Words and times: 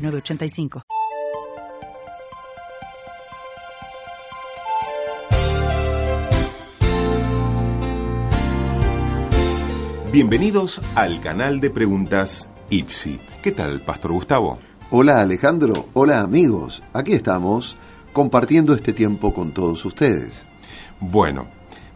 985. 0.00 0.82
Bienvenidos 10.12 10.82
al 10.96 11.20
canal 11.20 11.60
de 11.60 11.70
preguntas 11.70 12.48
IPSI. 12.68 13.20
¿Qué 13.42 13.52
tal, 13.52 13.80
Pastor 13.80 14.10
Gustavo? 14.10 14.58
Hola 14.90 15.20
Alejandro, 15.20 15.86
hola 15.92 16.18
amigos, 16.18 16.82
aquí 16.92 17.12
estamos 17.12 17.76
compartiendo 18.12 18.74
este 18.74 18.92
tiempo 18.92 19.32
con 19.32 19.52
todos 19.52 19.84
ustedes. 19.84 20.48
Bueno, 20.98 21.46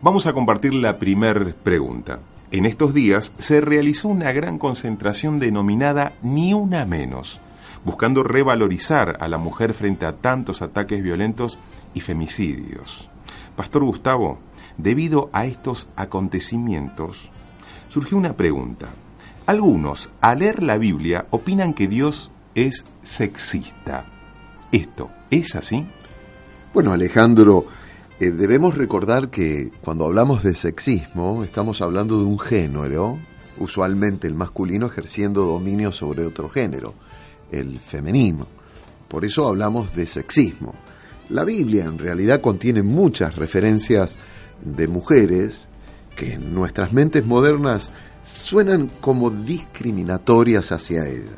vamos 0.01 0.27
a 0.29 0.33
compartir 0.33 0.75
la 0.75 0.97
primer 0.99 1.57
pregunta. 1.57 2.21
En 2.53 2.67
estos 2.67 2.95
días 2.95 3.33
se 3.39 3.61
realizó 3.61 4.07
una 4.07 4.31
gran 4.31 4.59
concentración 4.59 5.41
denominada 5.41 6.13
Ni 6.23 6.55
Una 6.55 6.85
Menos, 6.85 7.41
buscando 7.85 8.23
revalorizar 8.23 9.19
a 9.21 9.29
la 9.29 9.39
mujer 9.39 9.75
frente 9.75 10.07
a 10.07 10.17
tantos 10.17 10.63
ataques 10.63 11.03
violentos 11.03 11.59
y 11.93 12.01
femicidios. 12.01 13.09
Pastor 13.57 13.85
Gustavo, 13.85 14.39
debido 14.79 15.31
a 15.33 15.47
estos 15.47 15.89
acontecimientos, 15.95 17.31
surgió 17.89 18.17
una 18.17 18.33
pregunta. 18.33 18.89
Algunos, 19.47 20.11
al 20.21 20.41
leer 20.41 20.63
la 20.63 20.79
Biblia, 20.79 21.27
opinan 21.31 21.75
que 21.75 21.87
Dios 21.87 22.31
es 22.55 22.87
sexista. 23.03 24.07
¿Esto 24.73 25.11
es 25.31 25.55
así? 25.55 25.87
Bueno, 26.73 26.93
Alejandro, 26.93 27.67
eh, 28.19 28.31
debemos 28.31 28.77
recordar 28.77 29.29
que 29.29 29.71
cuando 29.83 30.07
hablamos 30.07 30.43
de 30.43 30.55
sexismo, 30.55 31.45
estamos 31.45 31.83
hablando 31.83 32.19
de 32.19 32.25
un 32.25 32.39
género, 32.39 33.19
usualmente 33.59 34.27
el 34.27 34.35
masculino 34.35 34.87
ejerciendo 34.87 35.45
dominio 35.45 35.93
sobre 35.93 36.25
otro 36.25 36.49
género 36.49 36.95
el 37.51 37.79
femenino. 37.79 38.47
Por 39.09 39.25
eso 39.25 39.47
hablamos 39.47 39.95
de 39.95 40.07
sexismo. 40.07 40.75
La 41.31 41.45
Biblia 41.45 41.85
en 41.85 41.99
realidad 41.99 42.41
contiene 42.41 42.83
muchas 42.83 43.37
referencias 43.37 44.17
de 44.63 44.89
mujeres 44.89 45.69
que 46.17 46.35
en 46.35 46.55
nuestras 46.55 46.93
mentes 46.93 47.25
modernas 47.25 47.91
suenan 48.25 48.91
como 49.01 49.31
discriminatorias 49.31 50.73
hacia 50.73 51.07
ellas. 51.07 51.35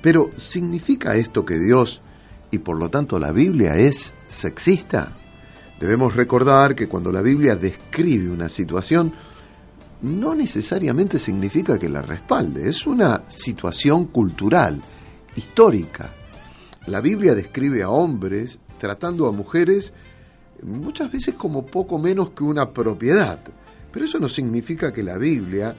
Pero 0.00 0.30
¿significa 0.36 1.16
esto 1.16 1.44
que 1.44 1.58
Dios 1.58 2.00
y 2.50 2.58
por 2.58 2.76
lo 2.76 2.88
tanto 2.88 3.18
la 3.18 3.32
Biblia 3.32 3.76
es 3.76 4.14
sexista? 4.28 5.12
Debemos 5.80 6.16
recordar 6.16 6.74
que 6.74 6.88
cuando 6.88 7.12
la 7.12 7.22
Biblia 7.22 7.54
describe 7.56 8.30
una 8.30 8.48
situación, 8.48 9.12
no 10.02 10.34
necesariamente 10.34 11.18
significa 11.18 11.78
que 11.78 11.88
la 11.88 12.02
respalde, 12.02 12.68
es 12.68 12.86
una 12.86 13.22
situación 13.28 14.06
cultural 14.06 14.80
histórica. 15.38 16.12
La 16.86 17.00
Biblia 17.00 17.34
describe 17.34 17.82
a 17.82 17.90
hombres 17.90 18.58
tratando 18.78 19.26
a 19.26 19.32
mujeres 19.32 19.92
muchas 20.62 21.10
veces 21.10 21.34
como 21.34 21.64
poco 21.64 21.98
menos 21.98 22.30
que 22.30 22.44
una 22.44 22.70
propiedad, 22.70 23.40
pero 23.92 24.04
eso 24.04 24.18
no 24.18 24.28
significa 24.28 24.92
que 24.92 25.02
la 25.02 25.16
Biblia 25.16 25.74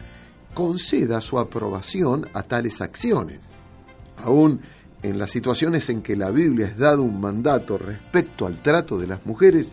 conceda 0.54 1.22
su 1.22 1.38
aprobación 1.38 2.26
a 2.34 2.44
tales 2.44 2.82
acciones. 2.82 3.40
Aún 4.24 4.62
en 5.02 5.18
las 5.18 5.32
situaciones 5.32 5.90
en 5.90 6.02
que 6.02 6.16
la 6.16 6.32
Biblia 6.32 6.68
es 6.68 6.78
dado 6.78 7.04
un 7.04 7.22
mandato 7.22 7.78
respecto 7.78 8.46
al 8.46 8.62
trato 8.62 8.98
de 8.98 9.08
las 9.08 9.26
mujeres, 9.26 9.72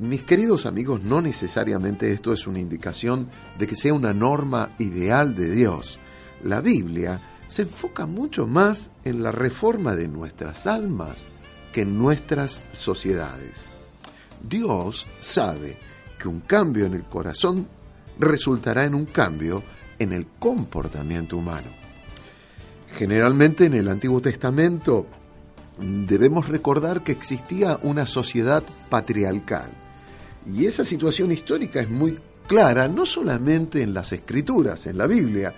mis 0.00 0.22
queridos 0.22 0.66
amigos, 0.66 1.02
no 1.02 1.20
necesariamente 1.20 2.10
esto 2.12 2.32
es 2.32 2.46
una 2.46 2.58
indicación 2.58 3.28
de 3.58 3.66
que 3.66 3.76
sea 3.76 3.94
una 3.94 4.12
norma 4.12 4.70
ideal 4.78 5.36
de 5.36 5.50
Dios. 5.50 5.98
La 6.42 6.60
Biblia 6.60 7.20
se 7.54 7.62
enfoca 7.62 8.04
mucho 8.04 8.48
más 8.48 8.90
en 9.04 9.22
la 9.22 9.30
reforma 9.30 9.94
de 9.94 10.08
nuestras 10.08 10.66
almas 10.66 11.26
que 11.72 11.82
en 11.82 11.96
nuestras 11.96 12.62
sociedades. 12.72 13.66
Dios 14.42 15.06
sabe 15.20 15.76
que 16.18 16.26
un 16.26 16.40
cambio 16.40 16.84
en 16.84 16.94
el 16.94 17.04
corazón 17.04 17.68
resultará 18.18 18.86
en 18.86 18.96
un 18.96 19.04
cambio 19.06 19.62
en 20.00 20.12
el 20.12 20.26
comportamiento 20.26 21.36
humano. 21.36 21.68
Generalmente 22.96 23.66
en 23.66 23.74
el 23.74 23.86
Antiguo 23.86 24.20
Testamento 24.20 25.06
debemos 25.78 26.48
recordar 26.48 27.04
que 27.04 27.12
existía 27.12 27.78
una 27.82 28.04
sociedad 28.04 28.64
patriarcal. 28.90 29.70
Y 30.52 30.66
esa 30.66 30.84
situación 30.84 31.30
histórica 31.30 31.78
es 31.78 31.88
muy 31.88 32.18
clara 32.48 32.88
no 32.88 33.06
solamente 33.06 33.80
en 33.80 33.94
las 33.94 34.10
escrituras, 34.10 34.88
en 34.88 34.98
la 34.98 35.06
Biblia, 35.06 35.54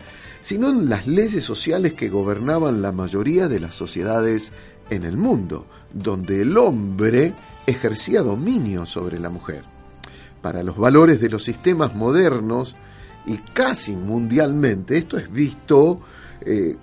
sino 0.47 0.69
en 0.69 0.89
las 0.89 1.09
leyes 1.09 1.45
sociales 1.45 1.95
que 1.95 2.09
gobernaban 2.09 2.81
la 2.81 2.93
mayoría 2.93 3.49
de 3.49 3.59
las 3.59 3.75
sociedades 3.75 4.53
en 4.91 5.03
el 5.03 5.17
mundo, 5.17 5.67
donde 5.93 6.43
el 6.43 6.57
hombre 6.57 7.35
ejercía 7.67 8.23
dominio 8.23 8.87
sobre 8.87 9.19
la 9.19 9.29
mujer. 9.29 9.65
Para 10.43 10.63
los 10.63 10.77
valores 10.77 11.21
de 11.21 11.31
los 11.31 11.43
sistemas 11.43 11.97
modernos 11.97 12.77
y 13.27 13.39
casi 13.39 13.97
mundialmente, 13.97 14.97
esto 14.97 15.19
es 15.19 15.33
visto 15.33 15.99
eh, 16.43 16.77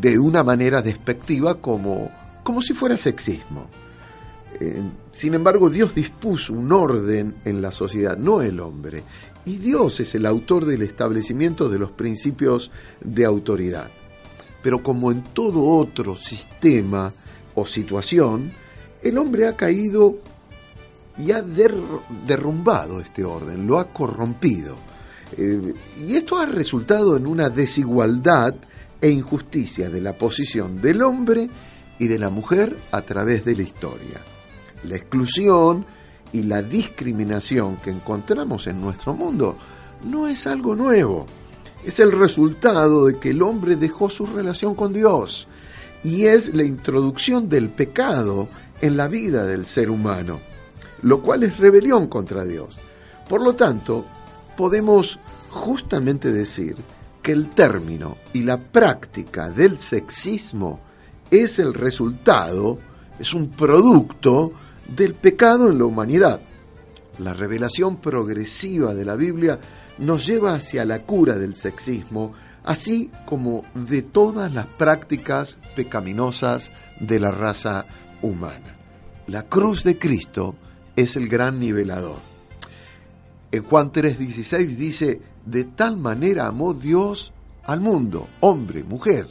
de 0.00 0.18
una 0.18 0.42
manera 0.42 0.80
despectiva 0.80 1.60
como, 1.60 2.10
como 2.42 2.62
si 2.62 2.72
fuera 2.72 2.96
sexismo. 2.96 3.66
Eh, 4.58 4.80
sin 5.10 5.34
embargo, 5.34 5.68
Dios 5.68 5.94
dispuso 5.94 6.54
un 6.54 6.72
orden 6.72 7.34
en 7.44 7.60
la 7.60 7.70
sociedad, 7.70 8.16
no 8.16 8.40
el 8.40 8.60
hombre, 8.60 9.02
y 9.44 9.56
Dios 9.56 10.00
es 10.00 10.14
el 10.14 10.26
autor 10.26 10.64
del 10.64 10.82
establecimiento 10.82 11.68
de 11.68 11.78
los 11.78 11.90
principios 11.90 12.70
de 13.00 13.24
autoridad. 13.24 13.90
Pero 14.62 14.82
como 14.82 15.10
en 15.10 15.22
todo 15.22 15.64
otro 15.64 16.14
sistema 16.14 17.12
o 17.54 17.66
situación, 17.66 18.52
el 19.02 19.18
hombre 19.18 19.48
ha 19.48 19.56
caído 19.56 20.18
y 21.18 21.32
ha 21.32 21.42
derrumbado 21.42 23.00
este 23.00 23.24
orden, 23.24 23.66
lo 23.66 23.78
ha 23.78 23.88
corrompido. 23.88 24.76
Eh, 25.36 25.74
y 26.06 26.14
esto 26.14 26.38
ha 26.38 26.46
resultado 26.46 27.16
en 27.16 27.26
una 27.26 27.48
desigualdad 27.48 28.54
e 29.00 29.10
injusticia 29.10 29.90
de 29.90 30.00
la 30.00 30.16
posición 30.16 30.80
del 30.80 31.02
hombre 31.02 31.48
y 31.98 32.08
de 32.08 32.18
la 32.18 32.30
mujer 32.30 32.76
a 32.92 33.02
través 33.02 33.44
de 33.44 33.56
la 33.56 33.62
historia. 33.62 34.20
La 34.84 34.96
exclusión, 34.96 35.84
y 36.32 36.42
la 36.42 36.62
discriminación 36.62 37.76
que 37.76 37.90
encontramos 37.90 38.66
en 38.66 38.80
nuestro 38.80 39.14
mundo 39.14 39.56
no 40.04 40.28
es 40.28 40.46
algo 40.46 40.74
nuevo. 40.74 41.26
Es 41.84 42.00
el 42.00 42.12
resultado 42.12 43.06
de 43.06 43.18
que 43.18 43.30
el 43.30 43.42
hombre 43.42 43.76
dejó 43.76 44.08
su 44.08 44.26
relación 44.26 44.74
con 44.74 44.92
Dios 44.92 45.48
y 46.04 46.26
es 46.26 46.54
la 46.54 46.64
introducción 46.64 47.48
del 47.48 47.70
pecado 47.70 48.48
en 48.80 48.96
la 48.96 49.08
vida 49.08 49.46
del 49.46 49.66
ser 49.66 49.90
humano, 49.90 50.40
lo 51.02 51.22
cual 51.22 51.42
es 51.42 51.58
rebelión 51.58 52.08
contra 52.08 52.44
Dios. 52.44 52.76
Por 53.28 53.42
lo 53.42 53.54
tanto, 53.54 54.04
podemos 54.56 55.18
justamente 55.50 56.32
decir 56.32 56.76
que 57.22 57.32
el 57.32 57.50
término 57.50 58.16
y 58.32 58.42
la 58.42 58.58
práctica 58.58 59.50
del 59.50 59.78
sexismo 59.78 60.80
es 61.30 61.58
el 61.58 61.72
resultado, 61.74 62.78
es 63.18 63.32
un 63.32 63.50
producto 63.50 64.52
del 64.88 65.14
pecado 65.14 65.70
en 65.70 65.78
la 65.78 65.84
humanidad. 65.84 66.40
La 67.18 67.34
revelación 67.34 67.96
progresiva 67.96 68.94
de 68.94 69.04
la 69.04 69.16
Biblia 69.16 69.58
nos 69.98 70.26
lleva 70.26 70.54
hacia 70.54 70.84
la 70.84 71.00
cura 71.00 71.36
del 71.36 71.54
sexismo, 71.54 72.32
así 72.64 73.10
como 73.26 73.62
de 73.74 74.02
todas 74.02 74.52
las 74.52 74.66
prácticas 74.66 75.58
pecaminosas 75.76 76.70
de 77.00 77.20
la 77.20 77.30
raza 77.30 77.86
humana. 78.22 78.76
La 79.26 79.44
cruz 79.44 79.84
de 79.84 79.98
Cristo 79.98 80.56
es 80.96 81.16
el 81.16 81.28
gran 81.28 81.60
nivelador. 81.60 82.18
En 83.50 83.62
Juan 83.64 83.92
3:16 83.92 84.76
dice, 84.76 85.20
de 85.44 85.64
tal 85.64 85.98
manera 85.98 86.46
amó 86.46 86.74
Dios 86.74 87.32
al 87.64 87.80
mundo, 87.80 88.28
hombre, 88.40 88.82
mujer, 88.82 89.26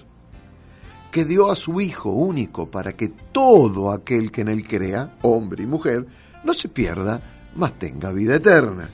que 1.11 1.25
dio 1.25 1.51
a 1.51 1.55
su 1.55 1.81
Hijo 1.81 2.09
único 2.09 2.71
para 2.71 2.93
que 2.93 3.09
todo 3.09 3.91
aquel 3.91 4.31
que 4.31 4.41
en 4.41 4.47
él 4.47 4.65
crea, 4.65 5.17
hombre 5.21 5.63
y 5.63 5.67
mujer, 5.67 6.07
no 6.43 6.53
se 6.53 6.69
pierda, 6.69 7.21
mas 7.55 7.77
tenga 7.77 8.11
vida 8.11 8.35
eterna. 8.35 8.89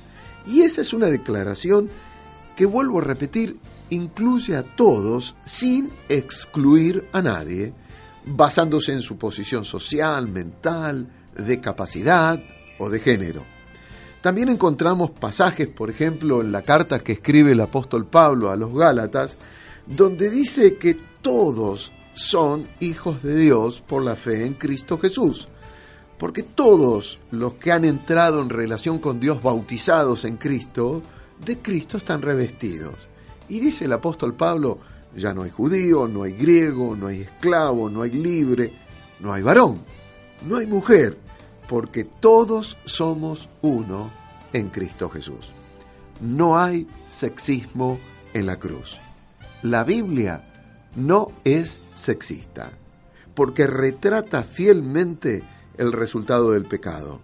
Y 0.48 0.62
esa 0.62 0.82
es 0.82 0.94
una 0.94 1.08
declaración 1.08 1.90
que, 2.56 2.66
vuelvo 2.66 3.00
a 3.00 3.04
repetir, 3.04 3.60
incluye 3.90 4.56
a 4.56 4.64
todos 4.64 5.36
sin 5.46 5.92
excluir 6.10 7.06
a 7.14 7.22
nadie, 7.22 7.74
basándose 8.26 8.94
en 8.94 9.02
su 9.02 9.18
posición 9.18 9.64
social, 9.64 10.28
mental, 10.28 11.08
de 11.38 11.62
capacidad 11.62 12.40
o 12.80 12.90
de 12.90 13.00
género. 13.00 13.44
También 14.22 14.50
encontramos 14.50 15.12
pasajes, 15.12 15.68
por 15.68 15.90
ejemplo, 15.90 16.42
en 16.42 16.52
la 16.52 16.64
carta 16.64 17.00
que 17.00 17.14
escribe 17.14 17.52
el 17.52 17.62
apóstol 17.62 18.08
Pablo 18.08 18.50
a 18.50 18.56
los 18.56 18.74
Gálatas, 18.74 19.38
donde 19.86 20.30
dice 20.30 20.76
que 20.78 20.98
todos 21.22 21.92
son 22.18 22.68
hijos 22.80 23.22
de 23.22 23.36
Dios 23.36 23.84
por 23.86 24.04
la 24.04 24.16
fe 24.16 24.46
en 24.46 24.56
Cristo 24.56 24.98
Jesús. 24.98 25.48
Porque 26.18 26.42
todos 26.42 27.20
los 27.30 27.54
que 27.54 27.72
han 27.72 27.86
entrado 27.86 28.42
en 28.42 28.50
relación 28.50 28.98
con 28.98 29.20
Dios 29.20 29.42
bautizados 29.44 30.26
en 30.26 30.38
Cristo, 30.38 31.04
de 31.46 31.60
Cristo 31.60 31.98
están 31.98 32.24
revestidos. 32.24 32.96
Y 33.50 33.60
dice 33.60 33.86
el 33.86 33.94
apóstol 33.94 34.34
Pablo, 34.34 34.80
ya 35.16 35.32
no 35.34 35.44
hay 35.44 35.52
judío, 35.52 36.08
no 36.08 36.24
hay 36.24 36.34
griego, 36.34 36.96
no 36.96 37.08
hay 37.08 37.22
esclavo, 37.22 37.88
no 37.88 38.02
hay 38.02 38.12
libre, 38.12 38.74
no 39.20 39.32
hay 39.32 39.44
varón, 39.44 39.78
no 40.48 40.58
hay 40.58 40.66
mujer, 40.66 41.20
porque 41.70 42.04
todos 42.04 42.78
somos 42.86 43.48
uno 43.62 44.10
en 44.54 44.70
Cristo 44.70 45.08
Jesús. 45.08 45.52
No 46.20 46.58
hay 46.58 46.88
sexismo 47.08 48.00
en 48.34 48.48
la 48.48 48.58
cruz. 48.58 48.98
La 49.62 49.84
Biblia 49.84 50.42
no 50.98 51.32
es 51.44 51.80
sexista, 51.96 52.72
porque 53.34 53.68
retrata 53.68 54.44
fielmente 54.44 55.44
el 55.78 55.94
resultado 55.94 56.52
del 56.52 56.66
pecado. 56.66 57.22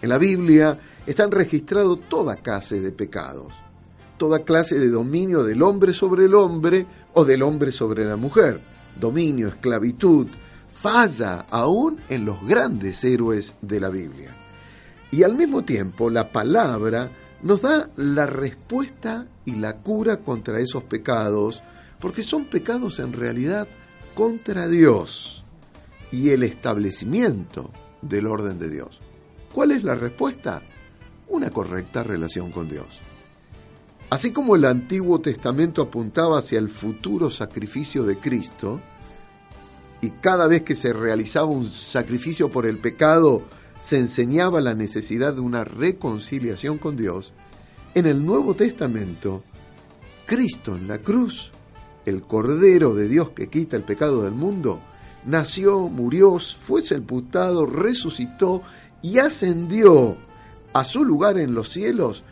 En 0.00 0.10
la 0.10 0.18
Biblia 0.18 0.78
están 1.06 1.30
registrados 1.30 2.00
toda 2.08 2.36
clase 2.36 2.80
de 2.80 2.92
pecados, 2.92 3.52
toda 4.18 4.44
clase 4.44 4.78
de 4.78 4.90
dominio 4.90 5.42
del 5.42 5.62
hombre 5.62 5.94
sobre 5.94 6.26
el 6.26 6.34
hombre 6.34 6.86
o 7.14 7.24
del 7.24 7.42
hombre 7.42 7.72
sobre 7.72 8.04
la 8.04 8.16
mujer, 8.16 8.60
dominio, 9.00 9.48
esclavitud, 9.48 10.26
falla 10.70 11.46
aún 11.50 11.98
en 12.10 12.26
los 12.26 12.46
grandes 12.46 13.02
héroes 13.04 13.54
de 13.62 13.80
la 13.80 13.88
Biblia. 13.88 14.30
Y 15.10 15.22
al 15.22 15.34
mismo 15.34 15.62
tiempo 15.62 16.10
la 16.10 16.28
palabra 16.28 17.08
nos 17.42 17.62
da 17.62 17.88
la 17.96 18.26
respuesta 18.26 19.26
y 19.46 19.54
la 19.56 19.76
cura 19.76 20.18
contra 20.18 20.60
esos 20.60 20.82
pecados, 20.82 21.62
porque 22.00 22.22
son 22.22 22.44
pecados 22.44 22.98
en 23.00 23.12
realidad 23.12 23.68
contra 24.14 24.68
Dios 24.68 25.44
y 26.10 26.30
el 26.30 26.42
establecimiento 26.42 27.70
del 28.02 28.26
orden 28.26 28.58
de 28.58 28.70
Dios. 28.70 29.00
¿Cuál 29.52 29.72
es 29.72 29.84
la 29.84 29.94
respuesta? 29.94 30.62
Una 31.28 31.50
correcta 31.50 32.02
relación 32.02 32.50
con 32.50 32.68
Dios. 32.68 32.86
Así 34.10 34.30
como 34.30 34.56
el 34.56 34.64
Antiguo 34.64 35.20
Testamento 35.20 35.82
apuntaba 35.82 36.38
hacia 36.38 36.58
el 36.58 36.70
futuro 36.70 37.30
sacrificio 37.30 38.04
de 38.04 38.16
Cristo, 38.16 38.80
y 40.00 40.10
cada 40.10 40.46
vez 40.46 40.62
que 40.62 40.76
se 40.76 40.92
realizaba 40.92 41.46
un 41.46 41.68
sacrificio 41.70 42.48
por 42.48 42.66
el 42.66 42.78
pecado, 42.78 43.42
se 43.80 43.98
enseñaba 43.98 44.60
la 44.60 44.74
necesidad 44.74 45.34
de 45.34 45.40
una 45.40 45.64
reconciliación 45.64 46.78
con 46.78 46.96
Dios, 46.96 47.32
en 47.94 48.06
el 48.06 48.24
Nuevo 48.24 48.54
Testamento, 48.54 49.42
Cristo 50.24 50.76
en 50.76 50.88
la 50.88 50.98
cruz, 50.98 51.52
el 52.08 52.22
Cordero 52.22 52.94
de 52.94 53.08
Dios 53.08 53.30
que 53.30 53.48
quita 53.48 53.76
el 53.76 53.82
pecado 53.82 54.22
del 54.22 54.34
mundo, 54.34 54.80
nació, 55.24 55.80
murió, 55.88 56.38
fue 56.38 56.82
sepultado, 56.82 57.66
resucitó 57.66 58.62
y 59.02 59.18
ascendió 59.18 60.16
a 60.72 60.84
su 60.84 61.04
lugar 61.04 61.38
en 61.38 61.54
los 61.54 61.70
cielos, 61.70 62.24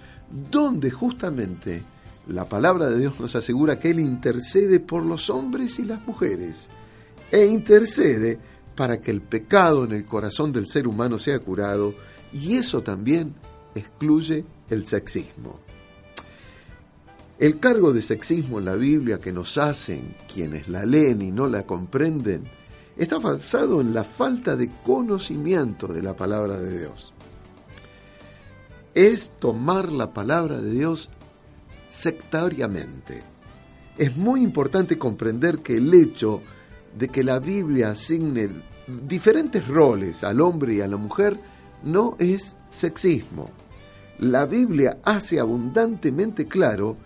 donde 0.51 0.91
justamente 0.91 1.83
la 2.29 2.45
palabra 2.45 2.91
de 2.91 2.99
Dios 2.99 3.21
nos 3.21 3.37
asegura 3.37 3.79
que 3.79 3.91
Él 3.91 4.01
intercede 4.01 4.81
por 4.81 5.05
los 5.05 5.31
hombres 5.31 5.79
y 5.79 5.85
las 5.85 6.07
mujeres 6.07 6.69
e 7.31 7.47
intercede 7.47 8.39
para 8.75 9.01
que 9.01 9.11
el 9.11 9.21
pecado 9.21 9.85
en 9.85 9.93
el 9.93 10.05
corazón 10.05 10.53
del 10.53 10.67
ser 10.67 10.87
humano 10.87 11.19
sea 11.19 11.39
curado 11.39 11.95
y 12.33 12.57
eso 12.57 12.83
también 12.83 13.35
excluye 13.75 14.45
el 14.71 14.87
sexismo. 14.87 15.66
El 17.39 17.61
cargo 17.61 17.93
de 17.93 18.01
sexismo 18.01 18.59
en 18.59 18.65
la 18.65 18.77
Biblia 18.77 19.21
que 19.21 19.31
nos 19.31 19.59
hacen 19.59 20.15
quienes 20.33 20.69
la 20.69 20.87
leen 20.87 21.21
y 21.21 21.31
no 21.31 21.47
la 21.49 21.65
comprenden 21.65 22.45
está 22.97 23.19
basado 23.19 23.83
en 23.83 23.93
la 23.93 24.05
falta 24.05 24.57
de 24.57 24.71
conocimiento 24.87 25.87
de 25.87 26.03
la 26.03 26.15
palabra 26.15 26.59
de 26.59 26.79
Dios. 26.79 27.13
Es 28.95 29.33
tomar 29.39 29.93
la 29.93 30.15
palabra 30.15 30.63
de 30.63 30.71
Dios 30.71 31.11
sectariamente. 31.91 33.23
Es 33.99 34.17
muy 34.17 34.41
importante 34.41 34.97
comprender 34.97 35.59
que 35.59 35.77
el 35.77 35.93
hecho 35.93 36.41
de 36.99 37.09
que 37.09 37.23
la 37.23 37.39
Biblia 37.39 37.91
asigne 37.91 38.49
diferentes 39.07 39.69
roles 39.69 40.25
al 40.25 40.41
hombre 40.41 40.77
y 40.77 40.81
a 40.81 40.89
la 40.89 40.97
mujer 40.97 41.37
no 41.83 42.17
es 42.19 42.57
sexismo. 42.71 43.51
La 44.21 44.47
Biblia 44.47 45.01
hace 45.05 45.39
abundantemente 45.39 46.47
claro 46.47 46.97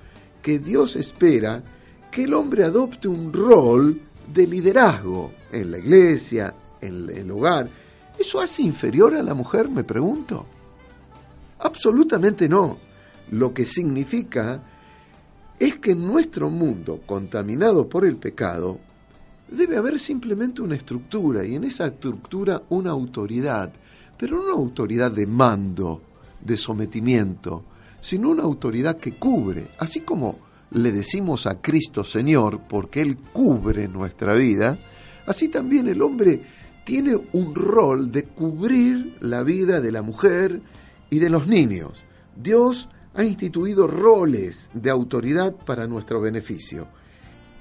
que 0.42 0.58
Dios 0.58 0.96
espera 0.96 1.62
que 2.10 2.24
el 2.24 2.34
hombre 2.34 2.64
adopte 2.64 3.08
un 3.08 3.32
rol 3.32 4.00
de 4.32 4.46
liderazgo 4.46 5.32
en 5.52 5.70
la 5.70 5.78
iglesia, 5.78 6.54
en 6.80 7.08
el 7.10 7.30
hogar. 7.30 7.68
¿Eso 8.18 8.40
hace 8.40 8.62
inferior 8.62 9.14
a 9.14 9.22
la 9.22 9.34
mujer, 9.34 9.68
me 9.68 9.84
pregunto? 9.84 10.46
Absolutamente 11.60 12.48
no. 12.48 12.78
Lo 13.30 13.54
que 13.54 13.64
significa 13.64 14.60
es 15.58 15.78
que 15.78 15.92
en 15.92 16.06
nuestro 16.06 16.48
mundo 16.50 17.00
contaminado 17.04 17.88
por 17.88 18.04
el 18.04 18.16
pecado, 18.16 18.78
debe 19.50 19.76
haber 19.76 19.98
simplemente 19.98 20.62
una 20.62 20.76
estructura 20.76 21.44
y 21.44 21.54
en 21.54 21.64
esa 21.64 21.86
estructura 21.86 22.62
una 22.70 22.90
autoridad, 22.90 23.72
pero 24.16 24.38
no 24.38 24.44
una 24.44 24.52
autoridad 24.54 25.10
de 25.10 25.26
mando, 25.26 26.00
de 26.40 26.56
sometimiento, 26.56 27.64
sino 28.00 28.30
una 28.30 28.42
autoridad 28.42 28.96
que 28.96 29.12
cubre, 29.12 29.68
así 29.78 30.00
como 30.00 30.38
le 30.72 30.92
decimos 30.92 31.46
a 31.46 31.60
Cristo 31.60 32.04
Señor 32.04 32.60
porque 32.68 33.02
Él 33.02 33.16
cubre 33.16 33.88
nuestra 33.88 34.34
vida, 34.34 34.78
así 35.26 35.48
también 35.48 35.88
el 35.88 36.02
hombre 36.02 36.40
tiene 36.84 37.18
un 37.32 37.54
rol 37.54 38.10
de 38.10 38.24
cubrir 38.24 39.16
la 39.20 39.42
vida 39.42 39.80
de 39.80 39.92
la 39.92 40.02
mujer 40.02 40.60
y 41.10 41.18
de 41.18 41.30
los 41.30 41.46
niños. 41.46 42.02
Dios 42.36 42.88
ha 43.14 43.24
instituido 43.24 43.86
roles 43.86 44.70
de 44.72 44.90
autoridad 44.90 45.54
para 45.54 45.86
nuestro 45.86 46.20
beneficio. 46.20 46.88